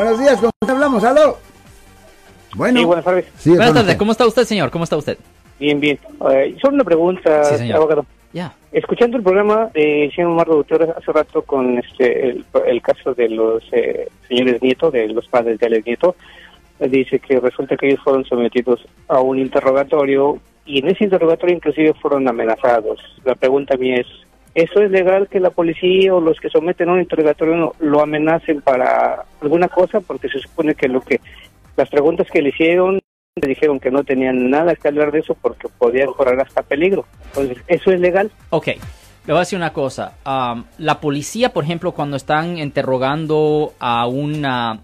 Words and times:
Buenos 0.00 0.20
días, 0.20 0.40
¿con 0.40 0.50
quién 0.60 0.70
hablamos? 0.70 1.02
¿Aló? 1.02 1.38
Bueno. 2.54 2.78
Sí, 2.78 2.84
buenas 2.86 3.04
tardes. 3.04 3.24
Sí, 3.36 3.50
Buenas 3.50 3.74
tardes. 3.74 3.96
¿cómo 3.96 4.12
está 4.12 4.26
usted, 4.28 4.44
señor? 4.44 4.70
¿Cómo 4.70 4.84
está 4.84 4.96
usted? 4.96 5.18
Bien, 5.58 5.80
bien. 5.80 5.98
Eh, 6.30 6.56
solo 6.62 6.74
una 6.74 6.84
pregunta, 6.84 7.42
Sí, 7.42 7.56
señor. 7.56 7.78
abogado. 7.78 8.06
Ya. 8.32 8.52
Escuchando 8.70 9.16
el 9.16 9.24
programa 9.24 9.70
de 9.74 10.08
señor 10.14 10.30
Marco 10.36 10.54
Doctor 10.54 10.94
hace 10.96 11.10
rato 11.10 11.42
con 11.42 11.78
este 11.78 12.28
el, 12.30 12.44
el 12.68 12.80
caso 12.80 13.12
de 13.12 13.28
los 13.28 13.64
eh, 13.72 14.08
señores 14.28 14.62
Nieto, 14.62 14.92
de 14.92 15.08
los 15.08 15.26
padres 15.26 15.58
de 15.58 15.66
Alex 15.66 15.84
Nieto, 15.84 16.14
eh, 16.78 16.88
dice 16.88 17.18
que 17.18 17.40
resulta 17.40 17.76
que 17.76 17.88
ellos 17.88 18.00
fueron 18.04 18.24
sometidos 18.24 18.86
a 19.08 19.18
un 19.18 19.40
interrogatorio 19.40 20.38
y 20.64 20.78
en 20.78 20.90
ese 20.90 21.02
interrogatorio 21.04 21.56
inclusive 21.56 21.92
fueron 21.94 22.28
amenazados. 22.28 23.00
La 23.24 23.34
pregunta 23.34 23.76
mía 23.76 23.96
es, 23.96 24.06
¿eso 24.54 24.80
es 24.80 24.90
legal 24.90 25.28
que 25.28 25.40
la 25.40 25.50
policía 25.50 26.14
o 26.14 26.20
los 26.20 26.38
que 26.40 26.50
someten 26.50 26.88
a 26.88 26.92
un 26.92 27.00
interrogatorio 27.00 27.74
lo 27.78 28.00
amenacen 28.00 28.60
para 28.60 29.24
alguna 29.40 29.68
cosa? 29.68 30.00
Porque 30.00 30.28
se 30.28 30.40
supone 30.40 30.74
que 30.74 30.88
lo 30.88 31.00
que 31.00 31.20
las 31.76 31.88
preguntas 31.88 32.28
que 32.30 32.42
le 32.42 32.50
hicieron 32.50 33.00
le 33.40 33.48
dijeron 33.48 33.78
que 33.78 33.90
no 33.90 34.04
tenían 34.04 34.50
nada 34.50 34.74
que 34.74 34.88
hablar 34.88 35.12
de 35.12 35.20
eso 35.20 35.36
porque 35.40 35.68
podían 35.68 36.12
correr 36.12 36.40
hasta 36.40 36.62
peligro. 36.62 37.04
Entonces, 37.26 37.58
¿eso 37.68 37.92
es 37.92 38.00
legal? 38.00 38.30
Ok, 38.50 38.66
le 38.66 39.32
voy 39.32 39.36
a 39.36 39.40
decir 39.40 39.58
una 39.58 39.72
cosa. 39.72 40.14
Am, 40.24 40.64
la 40.78 41.00
policía, 41.00 41.52
por 41.52 41.64
ejemplo, 41.64 41.92
cuando 41.92 42.16
están 42.16 42.58
interrogando 42.58 43.74
a, 43.78 44.06
una, 44.06 44.80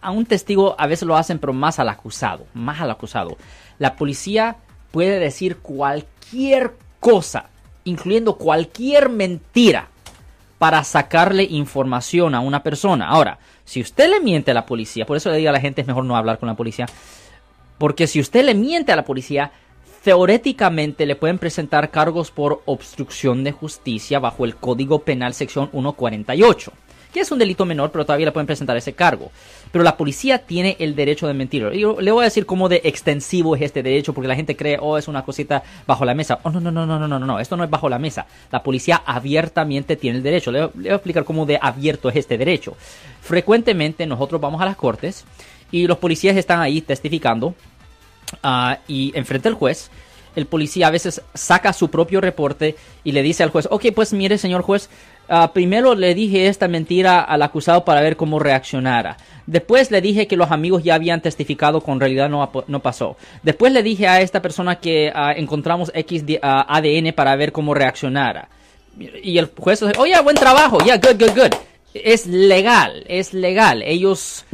a 0.00 0.10
un 0.10 0.26
testigo, 0.26 0.74
a 0.78 0.86
veces 0.86 1.06
lo 1.06 1.16
hacen, 1.16 1.38
pero 1.38 1.52
más 1.52 1.78
al 1.78 1.88
acusado, 1.88 2.46
más 2.54 2.80
al 2.80 2.90
acusado. 2.90 3.36
La 3.78 3.96
policía 3.96 4.56
puede 4.92 5.18
decir 5.18 5.58
cualquier 5.58 6.72
cosa, 7.00 7.50
incluyendo 7.84 8.36
cualquier 8.36 9.08
mentira, 9.08 9.88
para 10.58 10.82
sacarle 10.84 11.44
información 11.44 12.34
a 12.34 12.40
una 12.40 12.62
persona. 12.62 13.08
Ahora, 13.08 13.38
si 13.64 13.80
usted 13.80 14.08
le 14.08 14.20
miente 14.20 14.50
a 14.50 14.54
la 14.54 14.66
policía, 14.66 15.04
por 15.04 15.16
eso 15.16 15.30
le 15.30 15.36
digo 15.36 15.50
a 15.50 15.52
la 15.52 15.60
gente 15.60 15.82
es 15.82 15.86
mejor 15.86 16.04
no 16.04 16.16
hablar 16.16 16.38
con 16.38 16.46
la 16.46 16.54
policía, 16.54 16.86
porque 17.76 18.06
si 18.06 18.20
usted 18.20 18.44
le 18.44 18.54
miente 18.54 18.92
a 18.92 18.96
la 18.96 19.04
policía, 19.04 19.52
teóricamente 20.02 21.06
le 21.06 21.16
pueden 21.16 21.38
presentar 21.38 21.90
cargos 21.90 22.30
por 22.30 22.62
obstrucción 22.66 23.44
de 23.44 23.52
justicia 23.52 24.18
bajo 24.20 24.44
el 24.44 24.56
Código 24.56 25.00
Penal 25.00 25.34
sección 25.34 25.70
148, 25.70 26.72
que 27.14 27.20
es 27.20 27.30
un 27.30 27.38
delito 27.38 27.64
menor, 27.64 27.92
pero 27.92 28.04
todavía 28.04 28.26
le 28.26 28.32
pueden 28.32 28.46
presentar 28.46 28.76
ese 28.76 28.92
cargo. 28.92 29.30
Pero 29.70 29.84
la 29.84 29.96
policía 29.96 30.38
tiene 30.38 30.76
el 30.80 30.96
derecho 30.96 31.28
de 31.28 31.32
mentir. 31.32 31.70
Yo 31.70 32.00
le 32.00 32.10
voy 32.10 32.22
a 32.22 32.24
decir 32.24 32.44
cómo 32.44 32.68
de 32.68 32.82
extensivo 32.84 33.54
es 33.54 33.62
este 33.62 33.82
derecho, 33.82 34.12
porque 34.12 34.28
la 34.28 34.34
gente 34.34 34.56
cree, 34.56 34.78
oh, 34.80 34.98
es 34.98 35.06
una 35.06 35.24
cosita 35.24 35.62
bajo 35.86 36.04
la 36.04 36.14
mesa. 36.14 36.40
Oh, 36.42 36.50
no, 36.50 36.60
no, 36.60 36.72
no, 36.72 36.84
no, 36.84 36.98
no, 36.98 37.06
no, 37.06 37.20
no, 37.20 37.38
esto 37.38 37.56
no 37.56 37.62
es 37.64 37.70
bajo 37.70 37.88
la 37.88 38.00
mesa. 38.00 38.26
La 38.50 38.62
policía 38.62 39.02
abiertamente 39.06 39.96
tiene 39.96 40.18
el 40.18 40.24
derecho. 40.24 40.50
Le, 40.50 40.66
voy 40.66 40.88
a 40.88 40.94
explicar 40.94 41.24
cómo 41.24 41.46
de 41.46 41.58
abierto 41.62 42.10
es 42.10 42.16
este 42.16 42.36
derecho. 42.36 42.76
Frecuentemente 43.22 44.06
nosotros 44.06 44.40
vamos 44.40 44.60
a 44.60 44.64
las 44.64 44.76
cortes 44.76 45.24
y 45.70 45.86
los 45.86 45.98
policías 45.98 46.36
están 46.36 46.60
ahí 46.60 46.80
testificando 46.80 47.54
Ah, 48.42 48.78
y 48.88 49.12
enfrente 49.14 49.48
al 49.48 49.54
juez, 49.54 49.90
el 50.36 50.46
policía 50.46 50.88
a 50.88 50.90
veces 50.90 51.22
saca 51.34 51.72
su 51.72 51.90
propio 51.90 52.20
reporte 52.20 52.76
y 53.04 53.12
le 53.12 53.22
dice 53.22 53.42
al 53.42 53.50
juez, 53.50 53.68
ok, 53.70 53.86
pues 53.94 54.12
mire, 54.12 54.38
señor 54.38 54.62
juez, 54.62 54.88
ah, 55.28 55.52
primero 55.52 55.94
le 55.94 56.14
dije 56.14 56.48
esta 56.48 56.68
mentira 56.68 57.20
al 57.20 57.42
acusado 57.42 57.84
para 57.84 58.00
ver 58.00 58.16
cómo 58.16 58.38
reaccionara. 58.38 59.16
Después 59.46 59.90
le 59.90 60.00
dije 60.00 60.26
que 60.26 60.36
los 60.36 60.50
amigos 60.50 60.82
ya 60.82 60.94
habían 60.94 61.20
testificado 61.20 61.80
con 61.82 62.00
realidad 62.00 62.28
no, 62.28 62.50
no 62.66 62.80
pasó. 62.80 63.16
Después 63.42 63.72
le 63.72 63.82
dije 63.82 64.06
a 64.08 64.20
esta 64.20 64.40
persona 64.42 64.76
que 64.76 65.12
ah, 65.14 65.32
encontramos 65.36 65.90
X 65.94 66.24
di- 66.26 66.38
ah, 66.42 66.66
ADN 66.68 67.12
para 67.14 67.36
ver 67.36 67.52
cómo 67.52 67.74
reaccionara. 67.74 68.48
Y 69.22 69.38
el 69.38 69.50
juez 69.56 69.80
dice, 69.80 69.92
oye, 69.98 70.18
buen 70.22 70.36
trabajo, 70.36 70.78
ya, 70.84 70.96
good, 70.98 71.18
good, 71.20 71.36
good. 71.36 71.54
Es 71.94 72.26
legal, 72.26 73.04
es 73.08 73.34
legal. 73.34 73.82
Ellos 73.82 74.44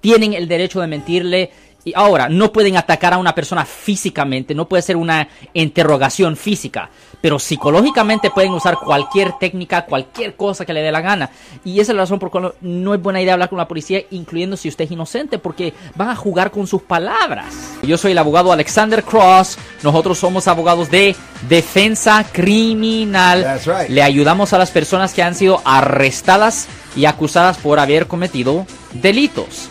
tienen 0.00 0.34
el 0.34 0.48
derecho 0.48 0.80
de 0.80 0.86
mentirle. 0.86 1.50
Y 1.88 1.92
ahora, 1.96 2.28
no 2.28 2.52
pueden 2.52 2.76
atacar 2.76 3.14
a 3.14 3.18
una 3.18 3.34
persona 3.34 3.64
físicamente, 3.64 4.54
no 4.54 4.68
puede 4.68 4.82
ser 4.82 4.98
una 4.98 5.26
interrogación 5.54 6.36
física, 6.36 6.90
pero 7.22 7.38
psicológicamente 7.38 8.30
pueden 8.30 8.52
usar 8.52 8.76
cualquier 8.76 9.32
técnica, 9.38 9.86
cualquier 9.86 10.36
cosa 10.36 10.66
que 10.66 10.74
le 10.74 10.82
dé 10.82 10.92
la 10.92 11.00
gana. 11.00 11.30
Y 11.64 11.80
esa 11.80 11.92
es 11.92 11.96
la 11.96 12.02
razón 12.02 12.18
por 12.18 12.28
la 12.28 12.30
cual 12.30 12.54
no 12.60 12.92
es 12.92 13.00
buena 13.00 13.22
idea 13.22 13.32
hablar 13.32 13.48
con 13.48 13.56
la 13.56 13.66
policía, 13.66 14.02
incluyendo 14.10 14.58
si 14.58 14.68
usted 14.68 14.84
es 14.84 14.90
inocente, 14.90 15.38
porque 15.38 15.72
van 15.94 16.10
a 16.10 16.14
jugar 16.14 16.50
con 16.50 16.66
sus 16.66 16.82
palabras. 16.82 17.54
Yo 17.82 17.96
soy 17.96 18.12
el 18.12 18.18
abogado 18.18 18.52
Alexander 18.52 19.02
Cross, 19.02 19.56
nosotros 19.82 20.18
somos 20.18 20.46
abogados 20.46 20.90
de 20.90 21.16
defensa 21.48 22.22
criminal. 22.30 23.44
That's 23.44 23.64
right. 23.64 23.88
Le 23.88 24.02
ayudamos 24.02 24.52
a 24.52 24.58
las 24.58 24.70
personas 24.70 25.14
que 25.14 25.22
han 25.22 25.34
sido 25.34 25.62
arrestadas 25.64 26.68
y 26.94 27.06
acusadas 27.06 27.56
por 27.56 27.78
haber 27.78 28.08
cometido 28.08 28.66
delitos. 28.92 29.70